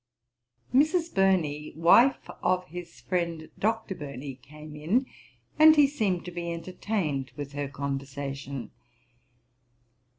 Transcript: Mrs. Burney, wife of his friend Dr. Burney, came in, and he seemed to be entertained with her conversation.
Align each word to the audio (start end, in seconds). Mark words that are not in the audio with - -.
Mrs. 0.73 1.13
Burney, 1.13 1.73
wife 1.75 2.27
of 2.41 2.65
his 2.69 3.01
friend 3.01 3.51
Dr. 3.59 3.93
Burney, 3.93 4.33
came 4.33 4.75
in, 4.75 5.05
and 5.59 5.75
he 5.75 5.85
seemed 5.85 6.25
to 6.25 6.31
be 6.31 6.51
entertained 6.51 7.31
with 7.37 7.51
her 7.51 7.67
conversation. 7.67 8.71